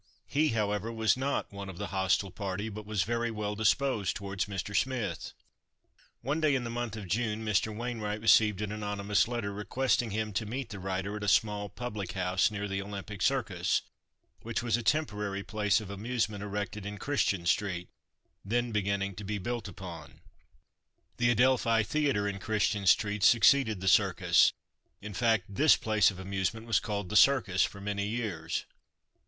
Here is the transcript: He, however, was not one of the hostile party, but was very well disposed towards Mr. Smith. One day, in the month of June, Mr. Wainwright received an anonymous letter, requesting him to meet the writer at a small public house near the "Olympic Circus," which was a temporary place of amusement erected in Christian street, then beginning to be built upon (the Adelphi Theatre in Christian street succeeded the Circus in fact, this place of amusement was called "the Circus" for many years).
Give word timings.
He, 0.25 0.47
however, 0.47 0.91
was 0.91 1.15
not 1.15 1.53
one 1.53 1.69
of 1.69 1.77
the 1.77 1.89
hostile 1.93 2.31
party, 2.31 2.69
but 2.69 2.87
was 2.87 3.03
very 3.03 3.29
well 3.29 3.53
disposed 3.53 4.15
towards 4.15 4.45
Mr. 4.45 4.75
Smith. 4.75 5.33
One 6.21 6.41
day, 6.41 6.55
in 6.55 6.63
the 6.63 6.71
month 6.71 6.95
of 6.95 7.07
June, 7.07 7.45
Mr. 7.45 7.67
Wainwright 7.71 8.19
received 8.19 8.63
an 8.63 8.71
anonymous 8.71 9.27
letter, 9.27 9.53
requesting 9.53 10.09
him 10.09 10.33
to 10.33 10.47
meet 10.47 10.69
the 10.69 10.79
writer 10.79 11.17
at 11.17 11.23
a 11.23 11.27
small 11.27 11.69
public 11.69 12.13
house 12.13 12.49
near 12.49 12.67
the 12.67 12.81
"Olympic 12.81 13.21
Circus," 13.21 13.83
which 14.41 14.63
was 14.63 14.75
a 14.75 14.81
temporary 14.81 15.43
place 15.43 15.79
of 15.79 15.91
amusement 15.91 16.41
erected 16.41 16.83
in 16.83 16.97
Christian 16.97 17.45
street, 17.45 17.87
then 18.43 18.71
beginning 18.71 19.13
to 19.17 19.23
be 19.23 19.37
built 19.37 19.67
upon 19.67 20.21
(the 21.17 21.29
Adelphi 21.29 21.83
Theatre 21.83 22.27
in 22.27 22.39
Christian 22.39 22.87
street 22.87 23.21
succeeded 23.21 23.81
the 23.81 23.87
Circus 23.87 24.51
in 24.99 25.13
fact, 25.13 25.45
this 25.53 25.75
place 25.75 26.09
of 26.09 26.17
amusement 26.17 26.65
was 26.65 26.79
called 26.79 27.09
"the 27.09 27.15
Circus" 27.15 27.63
for 27.63 27.79
many 27.79 28.07
years). 28.07 28.65